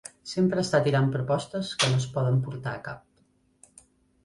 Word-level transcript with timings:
Sempre 0.29 0.61
està 0.67 0.79
tirant 0.87 1.09
propostes 1.17 1.69
que 1.83 1.91
no 1.93 2.01
es 2.05 2.09
poden 2.17 2.41
portar 2.49 2.75
a 2.75 2.83
cap. 2.91 3.79